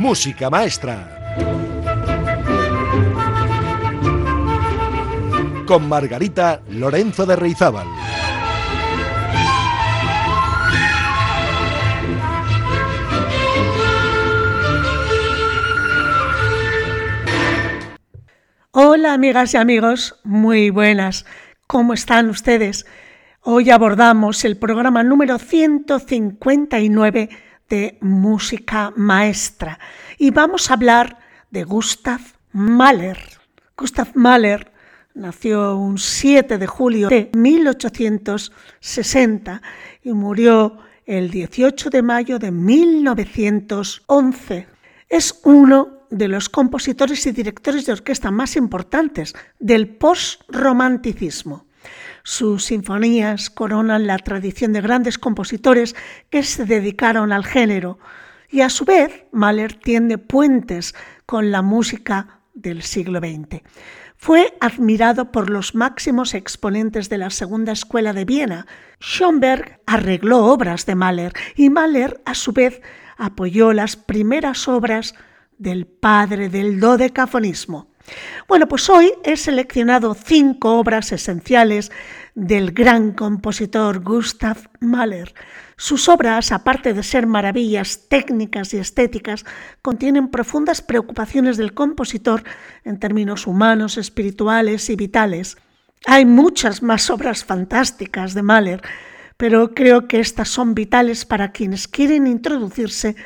[0.00, 1.36] Música Maestra.
[5.66, 7.86] Con Margarita Lorenzo de Reizábal.
[18.70, 21.26] Hola amigas y amigos, muy buenas.
[21.66, 22.86] ¿Cómo están ustedes?
[23.42, 27.28] Hoy abordamos el programa número 159
[27.70, 29.78] de Música Maestra
[30.18, 31.16] y vamos a hablar
[31.50, 32.20] de Gustav
[32.52, 33.18] Mahler.
[33.76, 34.70] Gustav Mahler
[35.14, 39.62] nació un 7 de julio de 1860
[40.02, 44.66] y murió el 18 de mayo de 1911.
[45.08, 51.64] Es uno de los compositores y directores de orquesta más importantes del post-romanticismo.
[52.22, 55.96] Sus sinfonías coronan la tradición de grandes compositores
[56.30, 57.98] que se dedicaron al género
[58.50, 60.94] y a su vez Mahler tiende puentes
[61.26, 63.62] con la música del siglo XX.
[64.16, 68.66] Fue admirado por los máximos exponentes de la Segunda Escuela de Viena.
[69.00, 72.82] Schoenberg arregló obras de Mahler y Mahler a su vez
[73.16, 75.14] apoyó las primeras obras
[75.56, 77.90] del padre del dodecafonismo.
[78.48, 81.92] Bueno, pues hoy he seleccionado cinco obras esenciales
[82.34, 85.34] del gran compositor Gustav Mahler.
[85.76, 89.44] Sus obras, aparte de ser maravillas técnicas y estéticas,
[89.82, 92.44] contienen profundas preocupaciones del compositor
[92.84, 95.56] en términos humanos, espirituales y vitales.
[96.06, 98.82] Hay muchas más obras fantásticas de Mahler,
[99.36, 103.16] pero creo que estas son vitales para quienes quieren introducirse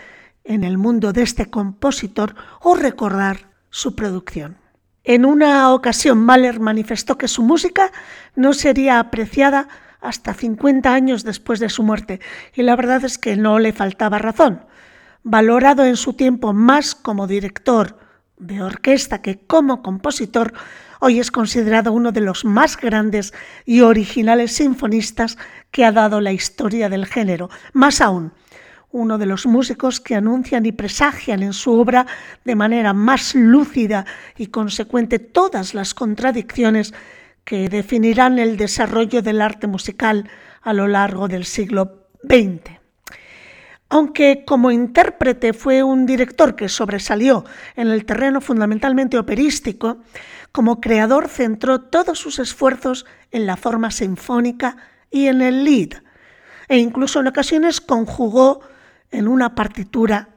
[0.44, 4.63] en el mundo de este compositor o recordar su producción.
[5.04, 7.92] En una ocasión Mahler manifestó que su música
[8.34, 9.68] no sería apreciada
[10.00, 12.20] hasta 50 años después de su muerte,
[12.54, 14.64] y la verdad es que no le faltaba razón.
[15.22, 17.98] Valorado en su tiempo más como director
[18.38, 20.54] de orquesta que como compositor,
[21.00, 23.34] hoy es considerado uno de los más grandes
[23.66, 25.36] y originales sinfonistas
[25.70, 27.50] que ha dado la historia del género.
[27.74, 28.32] Más aún,
[28.94, 32.06] uno de los músicos que anuncian y presagian en su obra
[32.44, 34.06] de manera más lúcida
[34.38, 36.94] y consecuente todas las contradicciones
[37.44, 40.30] que definirán el desarrollo del arte musical
[40.62, 42.78] a lo largo del siglo XX.
[43.88, 47.44] Aunque como intérprete fue un director que sobresalió
[47.74, 49.98] en el terreno fundamentalmente operístico,
[50.52, 54.76] como creador centró todos sus esfuerzos en la forma sinfónica
[55.10, 56.00] y en el lead,
[56.68, 58.60] e incluso en ocasiones conjugó
[59.14, 60.28] en una partitura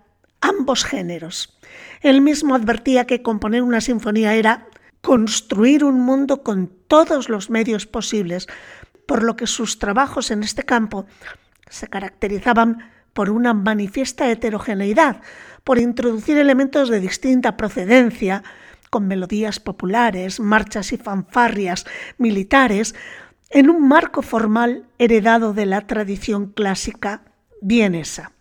[0.41, 1.57] ambos géneros.
[2.01, 4.67] Él mismo advertía que componer una sinfonía era
[5.01, 8.47] construir un mundo con todos los medios posibles,
[9.05, 11.05] por lo que sus trabajos en este campo
[11.69, 15.21] se caracterizaban por una manifiesta heterogeneidad,
[15.63, 18.43] por introducir elementos de distinta procedencia,
[18.89, 21.85] con melodías populares, marchas y fanfarrias
[22.17, 22.95] militares,
[23.49, 27.23] en un marco formal heredado de la tradición clásica
[27.61, 28.31] vienesa.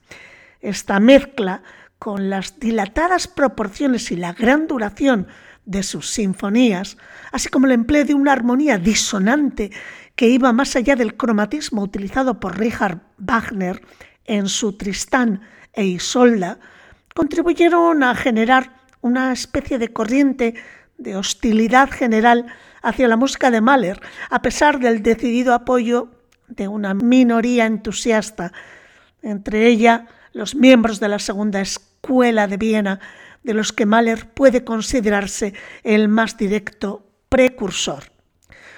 [0.66, 1.62] Esta mezcla
[2.00, 5.28] con las dilatadas proporciones y la gran duración
[5.64, 6.96] de sus sinfonías,
[7.30, 9.70] así como el empleo de una armonía disonante
[10.16, 13.80] que iba más allá del cromatismo utilizado por Richard Wagner
[14.24, 16.58] en su Tristán e Isolda,
[17.14, 18.72] contribuyeron a generar
[19.02, 20.54] una especie de corriente
[20.98, 22.46] de hostilidad general
[22.82, 24.00] hacia la música de Mahler,
[24.30, 26.08] a pesar del decidido apoyo
[26.48, 28.52] de una minoría entusiasta,
[29.22, 33.00] entre ella los miembros de la Segunda Escuela de Viena,
[33.42, 38.04] de los que Mahler puede considerarse el más directo precursor.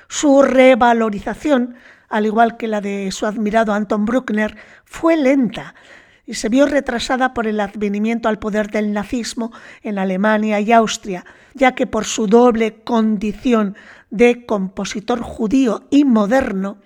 [0.09, 1.75] Su revalorización,
[2.09, 5.75] al igual que la de su admirado Anton Bruckner, fue lenta
[6.25, 9.51] y se vio retrasada por el advenimiento al poder del nazismo
[9.83, 13.75] en Alemania y Austria, ya que por su doble condición
[14.11, 16.79] de compositor judío y moderno,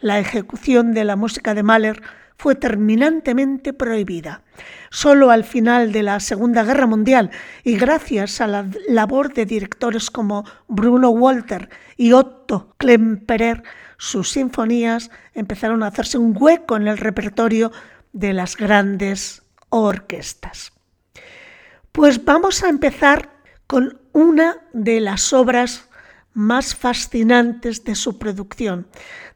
[0.00, 2.02] la ejecución de la música de Mahler
[2.38, 4.42] fue terminantemente prohibida.
[4.90, 7.30] Solo al final de la Segunda Guerra Mundial
[7.64, 13.64] y gracias a la labor de directores como Bruno Walter y Otto Klemperer,
[13.98, 17.72] sus sinfonías empezaron a hacerse un hueco en el repertorio
[18.12, 20.72] de las grandes orquestas.
[21.90, 23.30] Pues vamos a empezar
[23.66, 25.87] con una de las obras
[26.34, 28.86] más fascinantes de su producción,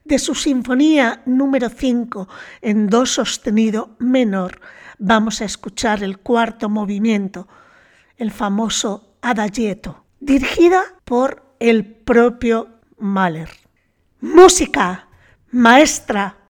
[0.03, 2.27] de su sinfonía número 5
[2.61, 4.61] en do sostenido menor,
[4.99, 7.47] vamos a escuchar el cuarto movimiento,
[8.17, 13.49] el famoso Adagietto, dirigida por el propio Mahler.
[14.19, 15.07] Música,
[15.51, 16.42] maestra,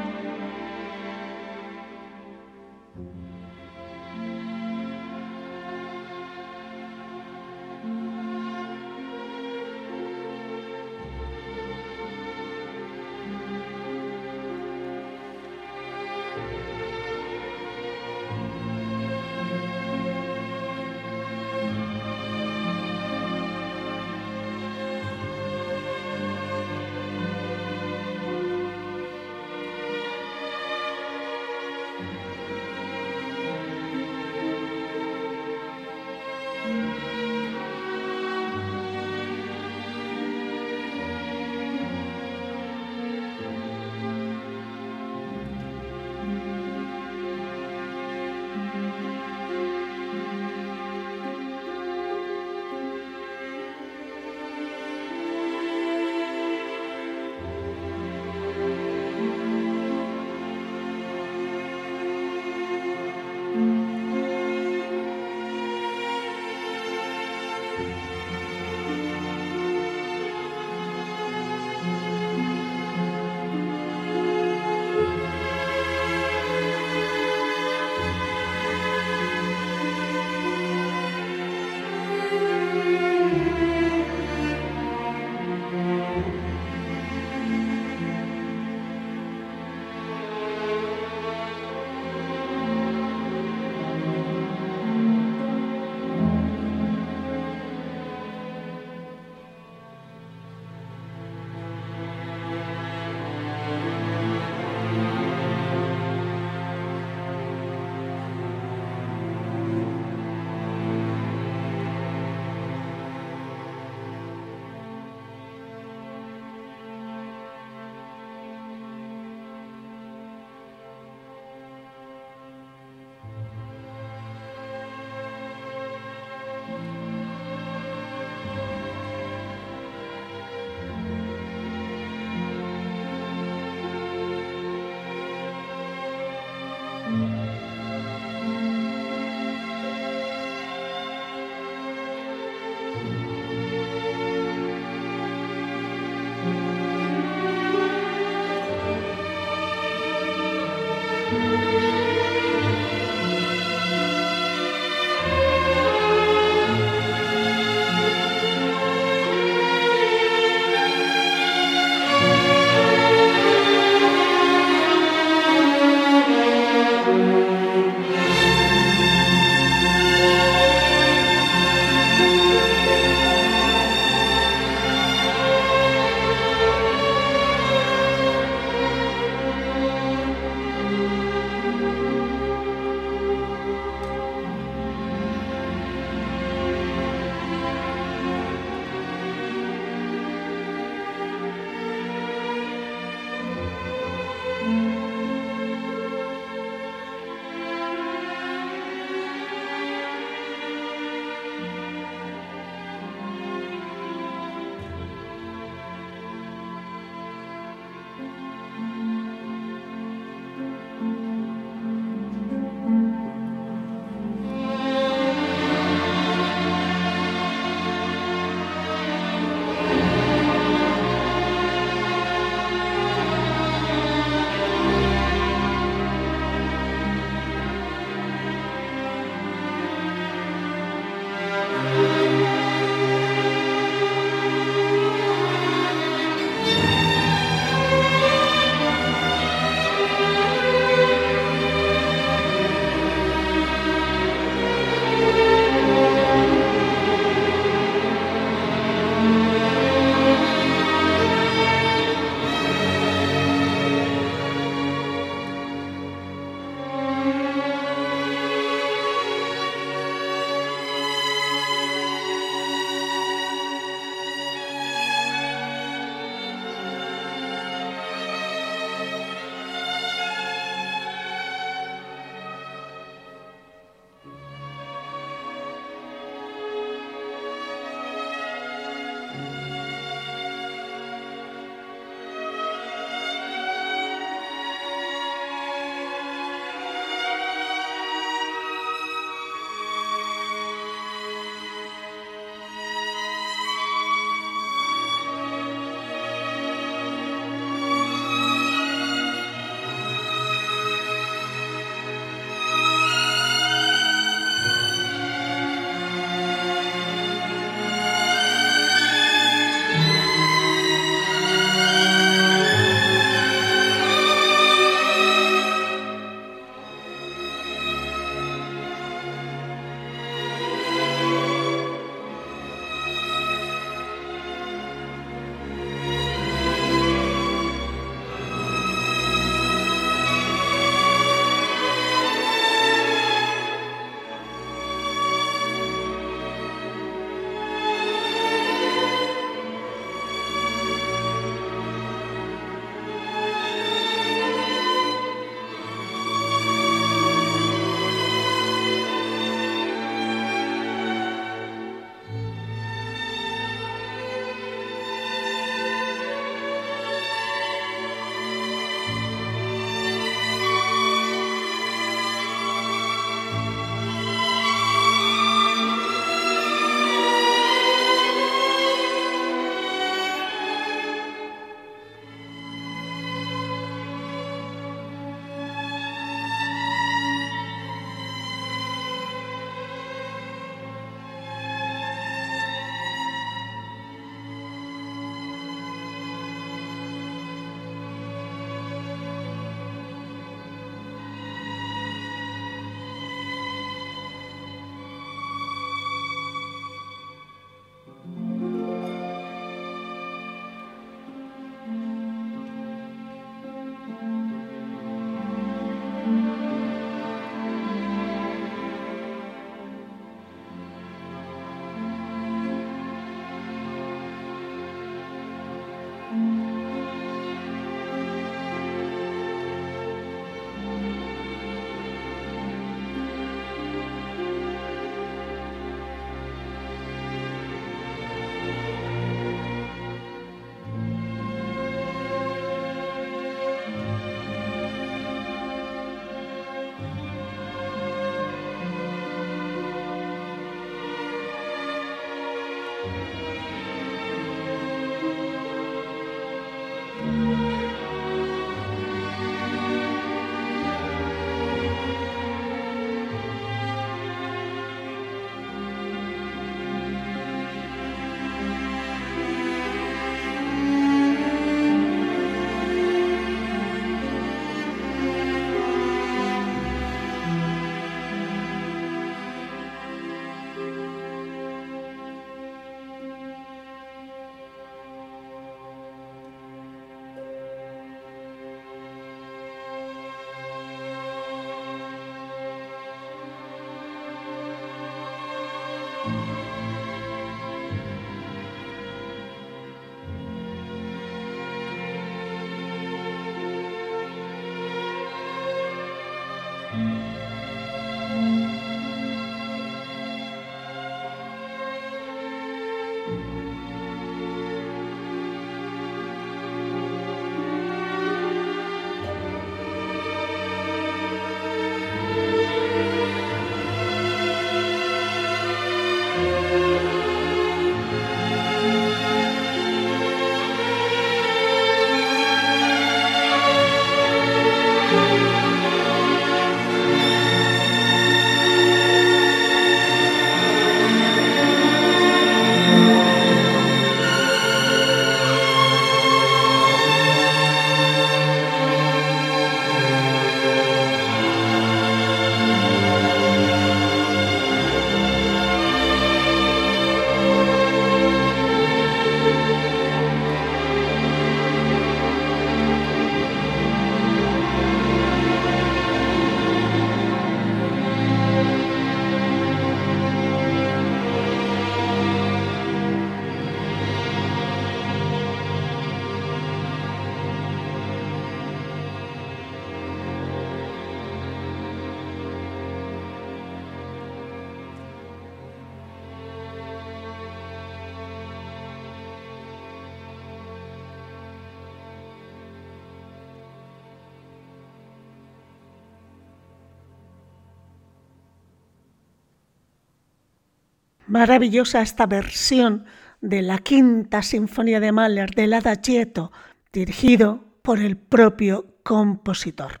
[591.34, 593.06] Maravillosa esta versión
[593.40, 596.52] de la quinta sinfonía de Mahler del Adagietto,
[596.92, 600.00] dirigido por el propio compositor.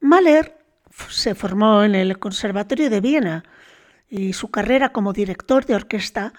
[0.00, 0.58] Mahler
[1.08, 3.44] se formó en el Conservatorio de Viena
[4.08, 6.32] y su carrera como director de orquesta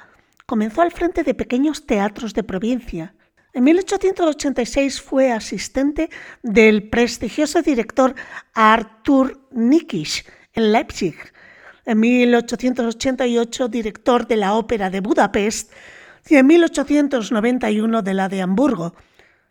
[0.46, 3.16] comenzó al frente de pequeños teatros de provincia.
[3.54, 6.10] En 1886 fue asistente
[6.42, 8.16] del prestigioso director
[8.54, 11.16] Arthur Nikisch en Leipzig.
[11.86, 15.72] En 1888 director de la Ópera de Budapest
[16.30, 18.96] y en 1891 de la de Hamburgo,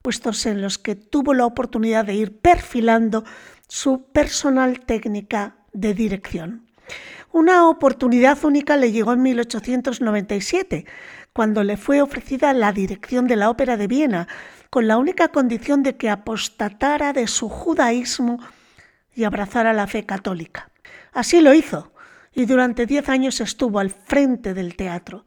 [0.01, 3.25] puestos en los que tuvo la oportunidad de ir perfilando
[3.69, 6.67] su personal técnica de dirección.
[7.33, 10.87] Una oportunidad única le llegó en 1897,
[11.33, 14.29] cuando le fue ofrecida la dirección de la Ópera de Viena,
[14.71, 18.39] con la única condición de que apostatara de su judaísmo
[19.15, 20.71] y abrazara la fe católica.
[21.13, 21.92] Así lo hizo,
[22.35, 25.25] y durante diez años estuvo al frente del teatro.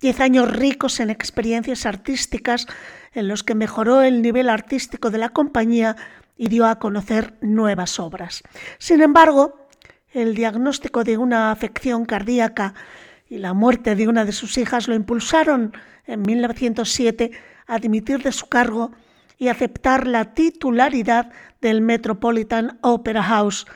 [0.00, 2.66] Diez años ricos en experiencias artísticas
[3.12, 5.96] en los que mejoró el nivel artístico de la compañía
[6.36, 8.42] y dio a conocer nuevas obras.
[8.78, 9.66] Sin embargo,
[10.12, 12.74] el diagnóstico de una afección cardíaca
[13.28, 15.72] y la muerte de una de sus hijas lo impulsaron
[16.06, 17.32] en 1907
[17.66, 18.92] a dimitir de su cargo
[19.36, 23.66] y aceptar la titularidad del Metropolitan Opera House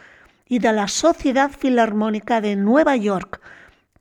[0.52, 3.40] y de la Sociedad Filarmónica de Nueva York,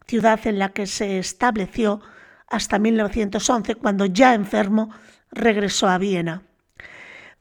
[0.05, 2.01] ciudad en la que se estableció
[2.45, 4.89] hasta 1911, cuando ya enfermo
[5.31, 6.43] regresó a Viena.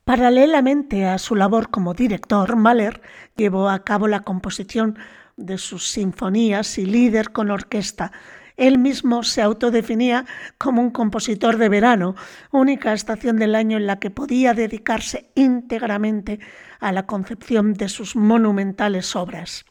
[0.05, 3.03] Paralelamente a su labor como director, Mahler
[3.35, 4.97] llevó a cabo la composición
[5.37, 8.13] de sus sinfonías y líder con orquesta.
[8.61, 10.27] Él mismo se autodefinía
[10.59, 12.15] como un compositor de verano,
[12.53, 16.41] única estación del año en la que podía dedicarse íntegramente
[16.79, 19.65] a la concepción de sus monumentales obras.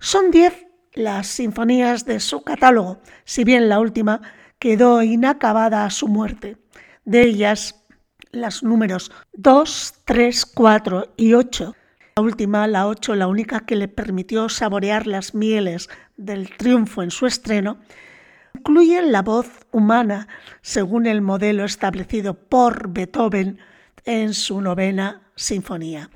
[0.00, 0.54] Son diez
[0.94, 4.22] las sinfonías de su catálogo, si bien la última
[4.58, 6.56] quedó inacabada a su muerte.
[7.04, 7.84] De ellas,
[8.32, 11.74] las números 2, 3, 4 y 8.
[12.16, 17.10] La última, la 8, la única que le permitió saborear las mieles del triunfo en
[17.10, 17.78] su estreno,
[18.54, 20.28] incluyen la voz humana
[20.60, 23.58] según el modelo establecido por Beethoven
[24.04, 26.10] en su novena sinfonía.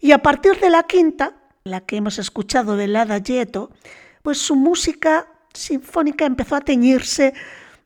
[0.00, 3.70] Y a partir de la quinta, la que hemos escuchado de Lada Gieto,
[4.22, 7.32] pues su música sinfónica empezó a teñirse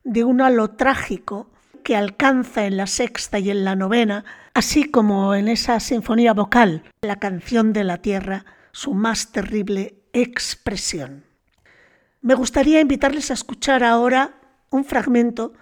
[0.03, 1.49] de un halo trágico
[1.83, 6.83] que alcanza en la sexta y en la novena, así como en esa sinfonía vocal,
[7.01, 11.30] la canción de la tierra, su más terrible expresión.
[12.23, 14.35] Me gustaría invitarles a escuchar ahora
[14.69, 15.53] un fragmento,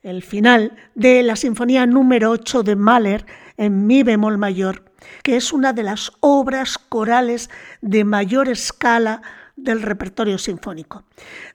[0.00, 4.84] el final, de la sinfonía número 8 de Mahler en mi bemol mayor,
[5.24, 7.50] que es una de las obras corales
[7.80, 9.22] de mayor escala
[9.56, 11.02] del repertorio sinfónico.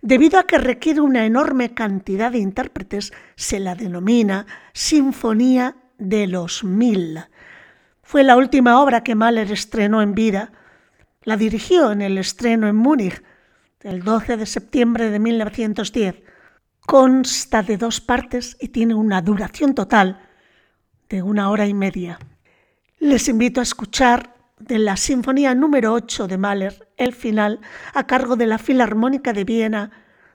[0.01, 6.65] Debido a que requiere una enorme cantidad de intérpretes, se la denomina Sinfonía de los
[6.65, 7.19] Mil.
[8.03, 10.51] Fue la última obra que Mahler estrenó en vida.
[11.23, 13.21] La dirigió en el estreno en Múnich
[13.81, 16.23] el 12 de septiembre de 1910.
[16.81, 20.21] Consta de dos partes y tiene una duración total
[21.09, 22.19] de una hora y media.
[22.99, 27.61] Les invito a escuchar de la Sinfonía número 8 de Mahler, el final,
[27.93, 29.91] a cargo de la Filarmónica de Viena,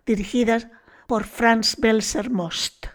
[0.06, 0.70] dirigida
[1.06, 2.93] por Franz Belser Most.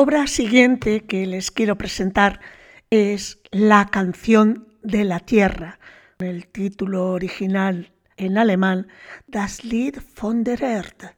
[0.00, 2.40] Obra siguiente que les quiero presentar
[2.88, 5.78] es La canción de la tierra.
[6.18, 8.86] El título original en alemán
[9.26, 11.16] Das Lied von der Erde.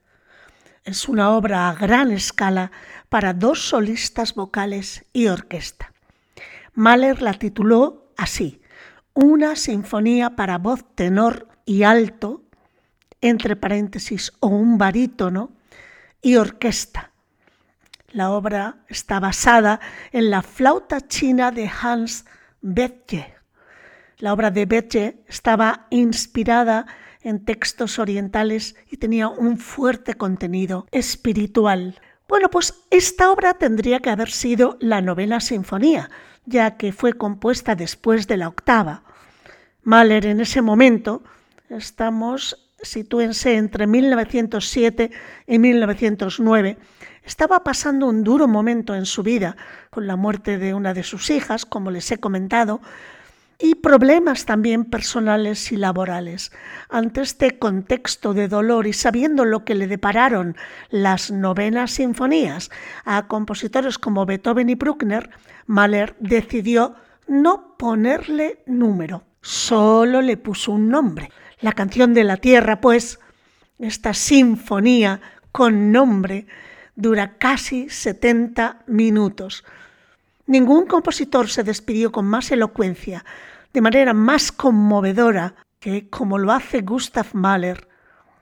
[0.83, 2.73] Es una obra a gran escala
[3.09, 5.93] para dos solistas vocales y orquesta.
[6.75, 8.61] Mahler la tituló así,
[9.15, 12.43] una sinfonía para voz tenor y alto,
[13.21, 15.53] entre paréntesis, o un barítono,
[16.21, 17.12] y orquesta.
[18.13, 19.81] La obra está basada
[20.13, 22.27] en la flauta china de Hans
[22.61, 23.35] Bethe.
[24.19, 26.87] La obra de Bethe estaba inspirada
[27.23, 32.01] en textos orientales y tenía un fuerte contenido espiritual.
[32.29, 36.11] Bueno, pues esta obra tendría que haber sido la novena sinfonía,
[36.45, 39.05] ya que fue compuesta después de la octava.
[39.85, 41.23] Mahler en ese momento,
[41.71, 45.11] estamos, sitúense entre 1907
[45.47, 46.77] y 1909,
[47.25, 49.57] estaba pasando un duro momento en su vida,
[49.91, 52.81] con la muerte de una de sus hijas, como les he comentado,
[53.59, 56.51] y problemas también personales y laborales.
[56.89, 60.57] Ante este contexto de dolor y sabiendo lo que le depararon
[60.91, 62.71] las novenas sinfonías
[63.05, 65.31] a compositores como Beethoven y Bruckner,
[65.67, 66.97] Mahler decidió
[67.29, 71.31] no ponerle número, solo le puso un nombre.
[71.61, 73.21] La canción de la tierra, pues,
[73.79, 75.21] esta sinfonía
[75.53, 76.47] con nombre,
[76.95, 79.65] dura casi 70 minutos.
[80.47, 83.25] Ningún compositor se despidió con más elocuencia
[83.73, 87.89] de manera más conmovedora que como lo hace Gustav Mahler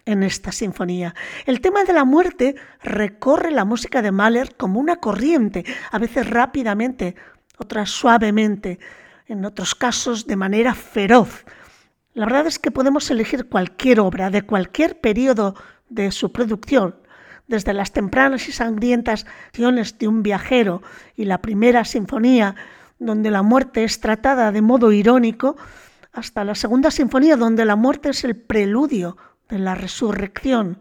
[0.04, 1.14] en esta sinfonía.
[1.46, 6.28] El tema de la muerte recorre la música de Mahler como una corriente, a veces
[6.28, 7.14] rápidamente,
[7.58, 8.78] otras suavemente,
[9.26, 11.44] en otros casos de manera feroz.
[12.14, 15.54] La verdad es que podemos elegir cualquier obra de cualquier periodo
[15.88, 16.96] de su producción,
[17.50, 20.82] desde las tempranas y sangrientas acciones de un viajero
[21.16, 22.54] y la primera sinfonía
[23.00, 25.56] donde la muerte es tratada de modo irónico,
[26.12, 29.16] hasta la segunda sinfonía, donde la muerte es el preludio
[29.48, 30.78] de la resurrección.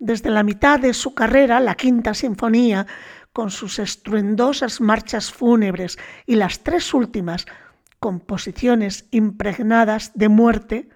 [0.00, 2.86] Desde la mitad de su carrera, la quinta sinfonía,
[3.32, 7.46] con sus estruendosas marchas fúnebres, y las tres últimas
[8.00, 10.88] composiciones impregnadas de muerte,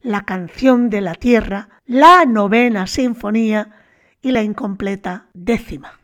[0.00, 3.81] la canción de la tierra, la novena sinfonía
[4.22, 6.00] y la incompleta décima.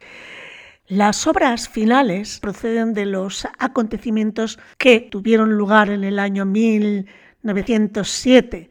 [0.88, 8.70] Las obras finales proceden de los acontecimientos que tuvieron lugar en el año 1907,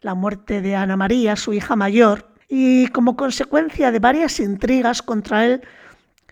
[0.00, 5.44] la muerte de Ana María, su hija mayor, y como consecuencia de varias intrigas contra
[5.44, 5.60] él,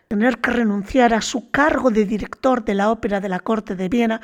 [0.09, 3.89] tener que renunciar a su cargo de director de la Ópera de la Corte de
[3.89, 4.21] Viena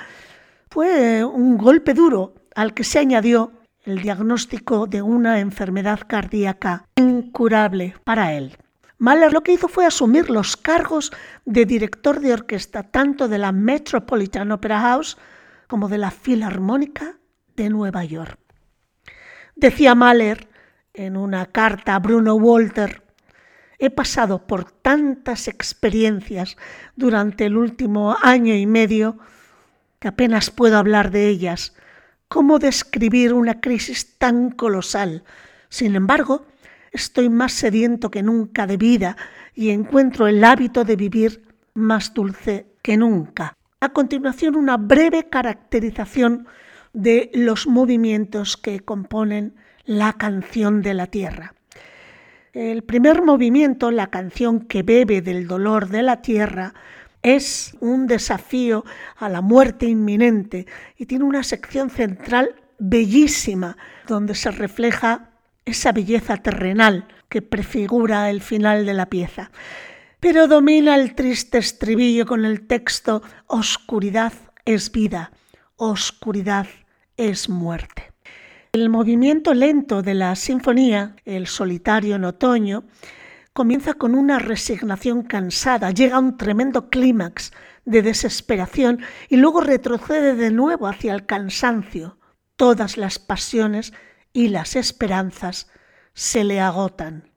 [0.70, 3.52] fue un golpe duro al que se añadió
[3.84, 8.56] el diagnóstico de una enfermedad cardíaca incurable para él.
[8.98, 11.10] Mahler lo que hizo fue asumir los cargos
[11.44, 15.18] de director de orquesta tanto de la Metropolitan Opera House
[15.66, 17.16] como de la Filarmónica
[17.56, 18.38] de Nueva York.
[19.56, 20.48] Decía Mahler
[20.94, 23.02] en una carta a Bruno Walter,
[23.78, 26.56] he pasado por tantas experiencias
[26.94, 29.18] durante el último año y medio
[29.98, 31.74] que apenas puedo hablar de ellas.
[32.32, 35.22] ¿Cómo describir una crisis tan colosal?
[35.68, 36.46] Sin embargo,
[36.90, 39.18] estoy más sediento que nunca de vida
[39.54, 41.42] y encuentro el hábito de vivir
[41.74, 43.54] más dulce que nunca.
[43.80, 46.46] A continuación, una breve caracterización
[46.94, 51.52] de los movimientos que componen la canción de la tierra.
[52.54, 56.72] El primer movimiento, la canción que bebe del dolor de la tierra,
[57.22, 58.85] es un desafío
[59.16, 63.76] a la muerte inminente y tiene una sección central bellísima
[64.08, 65.30] donde se refleja
[65.64, 69.50] esa belleza terrenal que prefigura el final de la pieza.
[70.20, 74.32] Pero domina el triste estribillo con el texto Oscuridad
[74.64, 75.32] es vida,
[75.76, 76.66] oscuridad
[77.16, 78.12] es muerte.
[78.72, 82.85] El movimiento lento de la sinfonía, el solitario en otoño,
[83.52, 87.52] comienza con una resignación cansada, llega a un tremendo clímax
[87.84, 92.18] de desesperación y luego retrocede de nuevo hacia el cansancio.
[92.56, 93.92] Todas las pasiones
[94.32, 95.70] y las esperanzas
[96.14, 97.30] se le agotan.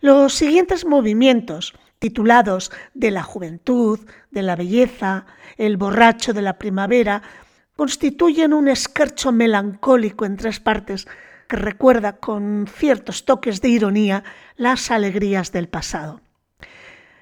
[0.00, 7.22] Los siguientes movimientos, titulados De la juventud, de la belleza, El borracho de la primavera,
[7.76, 11.06] constituyen un esquercho melancólico en tres partes
[11.48, 14.24] que recuerda con ciertos toques de ironía
[14.56, 16.20] las alegrías del pasado.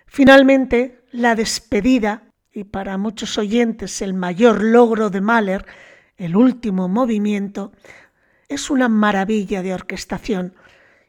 [0.06, 5.64] Finalmente, la despedida, y para muchos oyentes el mayor logro de Mahler,
[6.16, 7.72] el último movimiento,
[8.48, 10.54] es una maravilla de orquestación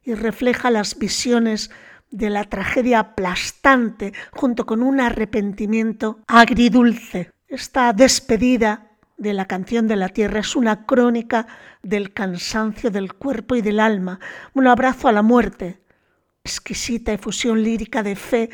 [0.04, 1.70] y refleja las visiones
[2.12, 7.32] de la tragedia aplastante junto con un arrepentimiento agridulce.
[7.48, 11.48] Esta despedida de la canción de la tierra es una crónica
[11.82, 14.20] del cansancio del cuerpo y del alma,
[14.54, 15.82] un abrazo a la muerte,
[16.44, 18.50] exquisita efusión lírica de fe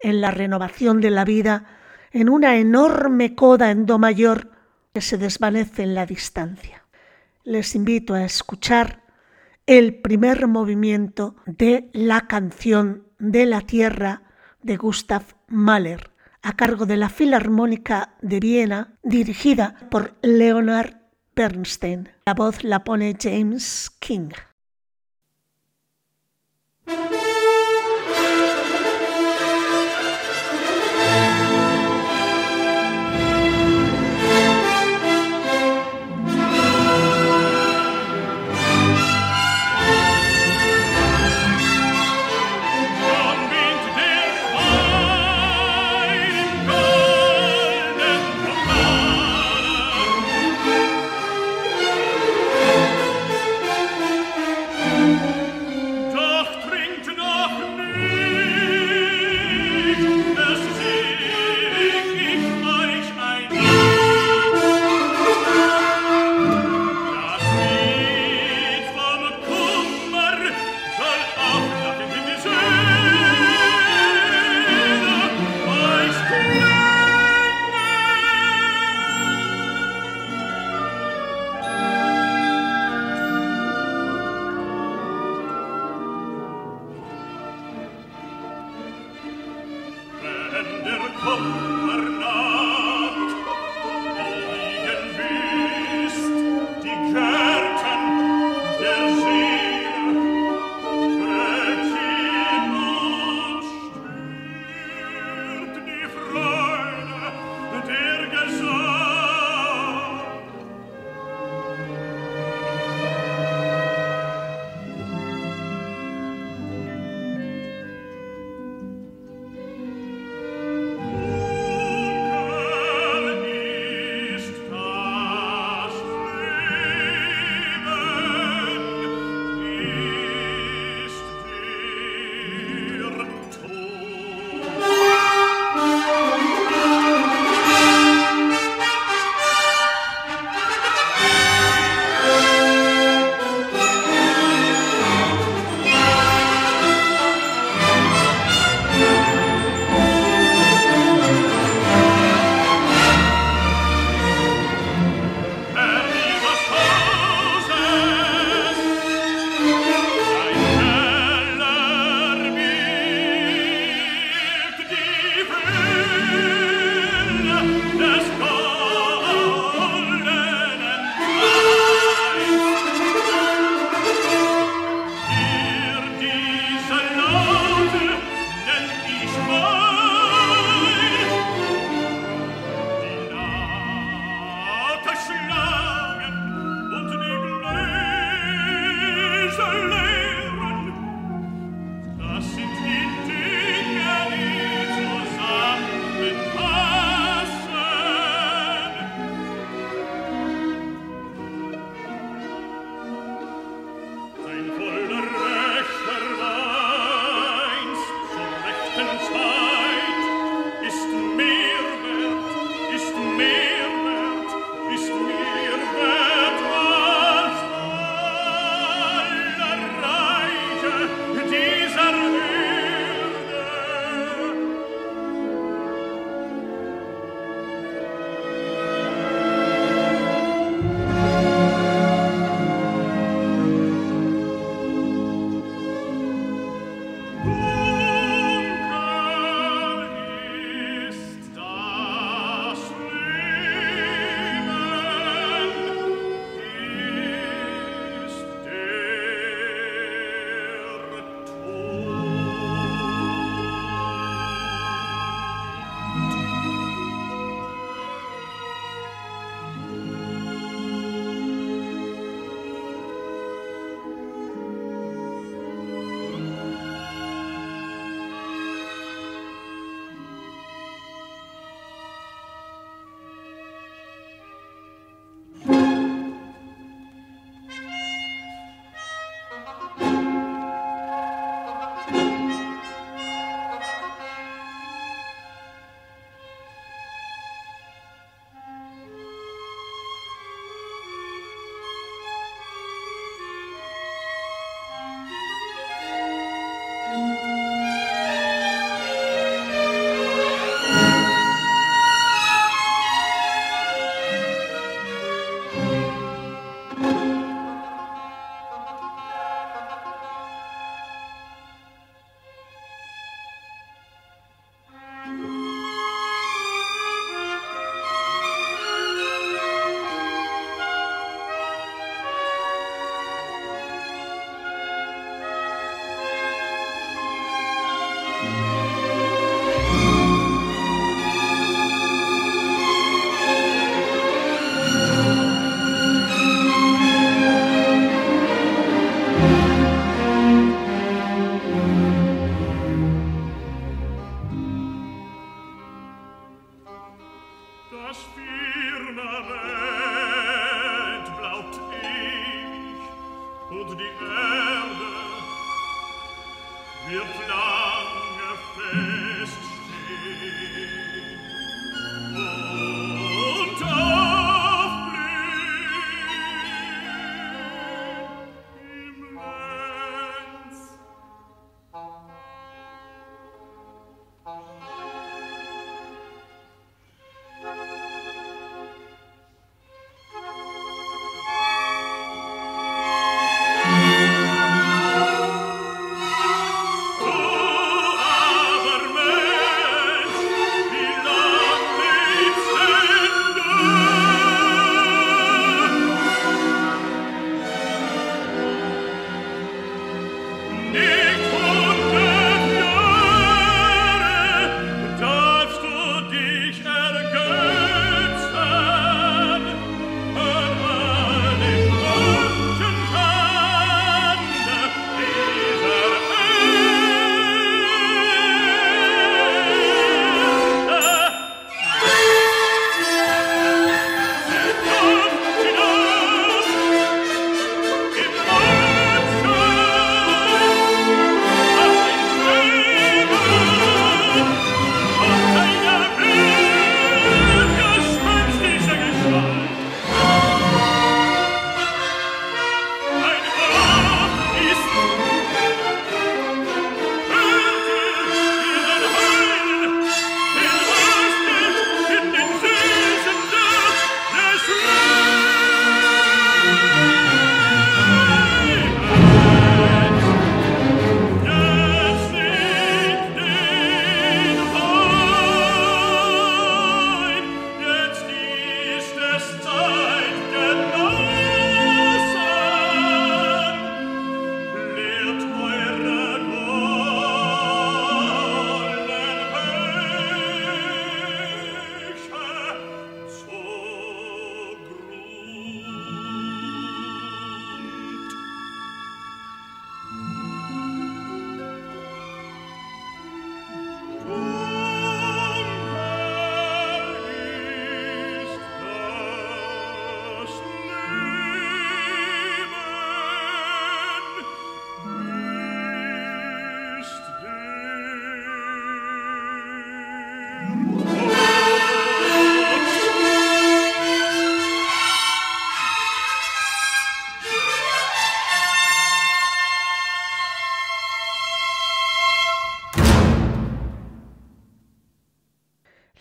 [0.00, 1.64] en la renovación de la vida,
[2.12, 4.50] en una enorme coda en do mayor
[4.92, 6.84] que se desvanece en la distancia.
[7.44, 9.02] Les invito a escuchar
[9.66, 14.22] el primer movimiento de la canción de la tierra
[14.62, 16.11] de Gustav Mahler,
[16.42, 20.96] a cargo de la Filarmónica de Viena, dirigida por Leonard
[21.34, 22.10] Bernstein.
[22.26, 24.30] La voz la pone James King.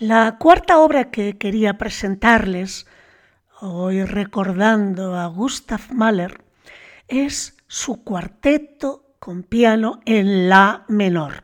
[0.02, 2.88] La cuarta obra que quería presentarles,
[3.60, 6.42] hoy recordando a Gustav Mahler,
[7.08, 11.44] es su cuarteto con piano en La menor.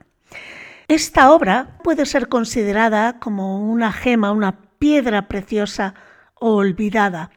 [0.88, 5.94] Esta obra puede ser considerada como una gema, una piedra preciosa
[6.34, 7.30] olvidada.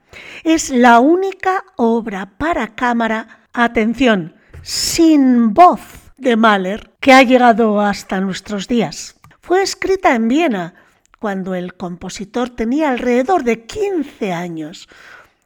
[0.43, 8.23] Es la única obra para cámara, atención, sin voz de Mahler que ha llegado hasta
[8.23, 9.21] nuestros días.
[9.43, 10.80] Fue escrita en Viena
[11.21, 14.89] cuando el compositor tenía alrededor de 15 años.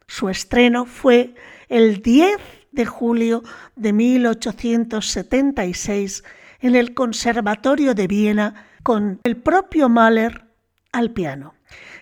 [0.06, 1.34] Su estreno fue
[1.68, 2.38] el 10
[2.70, 3.42] de julio
[3.74, 6.22] de 1876
[6.60, 10.44] en el Conservatorio de Viena con el propio Mahler
[10.92, 11.54] al piano.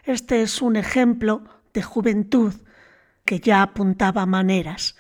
[0.05, 1.43] Este es un ejemplo
[1.73, 2.53] de juventud
[3.25, 4.97] que ya apuntaba maneras.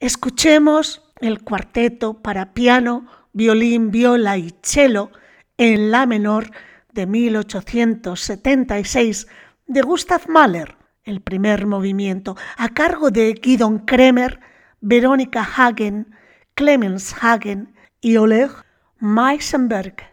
[0.00, 5.12] Escuchemos el cuarteto para piano, violín, viola y cello
[5.56, 6.50] en la menor
[6.92, 9.26] de 1876
[9.66, 14.40] de Gustav Mahler, el primer movimiento, a cargo de Guidon Kremer,
[14.80, 16.14] Verónica Hagen,
[16.54, 18.50] Clemens Hagen y Oleg
[18.98, 20.09] Meisenberg.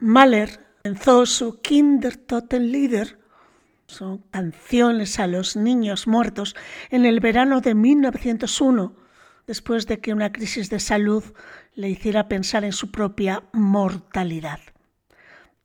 [0.00, 3.18] Mahler comenzó su Kindertotenlieder,
[3.86, 6.56] son canciones a los niños muertos,
[6.88, 8.94] en el verano de 1901,
[9.46, 11.22] después de que una crisis de salud
[11.74, 14.60] le hiciera pensar en su propia mortalidad.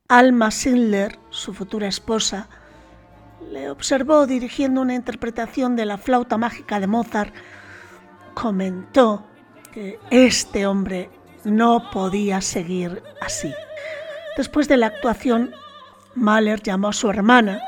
[0.10, 2.50] Alma Schindler, su futura esposa,
[3.50, 7.34] le observó dirigiendo una interpretación de la flauta mágica de Mozart,
[8.34, 9.26] comentó
[9.72, 11.10] que este hombre
[11.46, 13.54] no podía seguir así.
[14.38, 15.52] Después de la actuación,
[16.14, 17.62] Mahler llamó a su hermana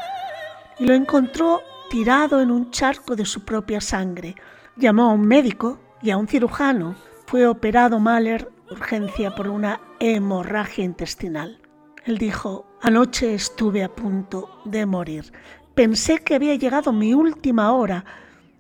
[0.79, 4.35] y lo encontró tirado en un charco de su propia sangre.
[4.75, 6.95] Llamó a un médico y a un cirujano.
[7.25, 11.59] Fue operado Mahler urgencia por una hemorragia intestinal.
[12.05, 15.31] Él dijo, anoche estuve a punto de morir.
[15.73, 18.03] Pensé que había llegado mi última hora.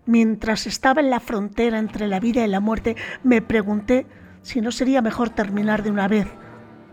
[0.05, 4.05] Mientras estaba en la frontera entre la vida y la muerte, me pregunté
[4.41, 6.27] si no sería mejor terminar de una vez,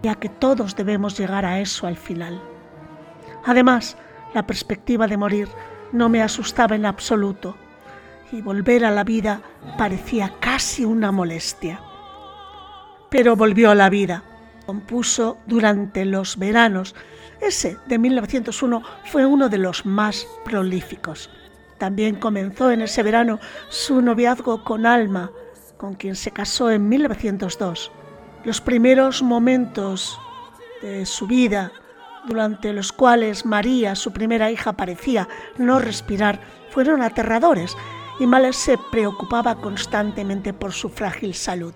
[0.05, 2.39] ya que todos debemos llegar a eso al final.
[3.43, 3.97] Además,
[4.35, 5.49] la perspectiva de morir
[5.93, 7.57] no me asustaba en absoluto
[8.31, 9.41] y volver a la vida
[9.79, 11.81] parecía casi una molestia.
[13.09, 14.25] Pero volvió a la vida.
[14.67, 16.95] Compuso durante los veranos.
[17.41, 21.31] Ese de 1901 fue uno de los más prolíficos.
[21.79, 23.41] También comenzó en ese verano
[23.71, 25.31] su noviazgo con Alma,
[25.79, 27.91] con quien se casó en 1902.
[28.45, 30.21] Los primeros momentos
[30.83, 31.73] de su vida,
[32.27, 37.75] durante los cuales María, su primera hija, parecía no respirar, fueron aterradores
[38.21, 41.73] y Mahler se preocupaba constantemente por su frágil salud.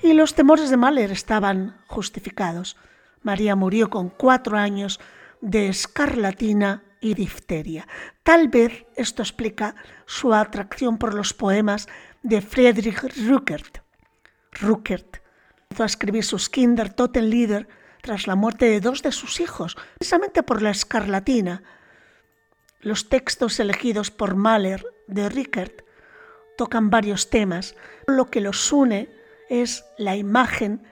[0.00, 2.76] Y los temores de Mahler estaban justificados.
[3.22, 5.00] María murió con cuatro años
[5.40, 7.88] de escarlatina y difteria.
[8.22, 9.74] Tal vez esto explica
[10.06, 11.88] su atracción por los poemas
[12.22, 13.78] de Friedrich Ruckert.
[14.52, 15.25] Ruckert
[15.70, 17.68] empezó a escribir sus Kinder Totenlieder
[18.02, 21.62] tras la muerte de dos de sus hijos, precisamente por la escarlatina,
[22.80, 25.82] los textos elegidos por Mahler de Rickert
[26.56, 27.74] tocan varios temas.
[28.06, 29.08] Lo que los une
[29.48, 30.86] es la imagen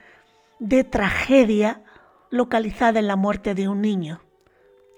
[0.59, 1.83] de tragedia
[2.31, 4.21] localizada en la muerte de un niño.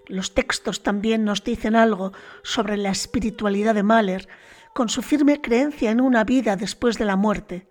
[0.08, 4.28] Los textos también nos dicen algo sobre la espiritualidad de Mahler,
[4.74, 7.68] con su firme creencia en una vida después de la muerte,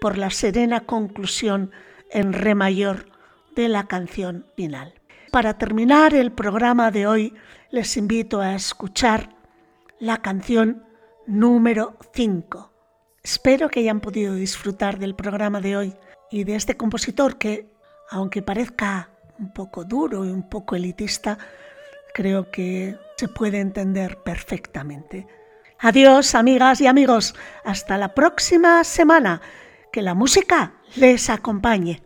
[0.00, 1.70] por la serena conclusión
[2.10, 3.06] en re mayor
[3.54, 4.94] de la canción final.
[5.30, 7.34] Para terminar el programa de hoy,
[7.70, 9.30] les invito a escuchar
[9.98, 10.84] la canción
[11.26, 12.72] número 5.
[13.22, 15.94] Espero que hayan podido disfrutar del programa de hoy
[16.30, 17.70] y de este compositor que,
[18.10, 21.38] aunque parezca un poco duro y un poco elitista,
[22.14, 25.26] creo que se puede entender perfectamente.
[25.78, 27.34] Adiós, amigas y amigos.
[27.64, 29.40] Hasta la próxima semana.
[29.92, 32.02] Que la música les acompañe.